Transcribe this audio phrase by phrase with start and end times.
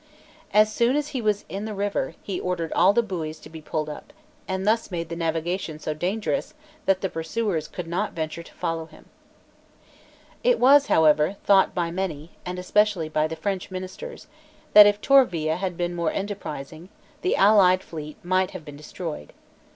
[0.51, 3.61] As soon as he was in the river, he ordered all the buoys to be
[3.61, 4.11] pulled up,
[4.47, 6.55] and thus made the navigation so dangerous,
[6.87, 9.05] that the pursuers could not venture to follow him,
[10.43, 14.25] It was, however, thought by many, and especially by the French ministers,
[14.73, 16.89] that, if Tourville had been more enterprising,
[17.21, 19.33] the allied fleet might have been destroyed.